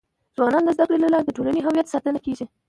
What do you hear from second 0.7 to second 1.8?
زده کړي له لارې د ټولنې د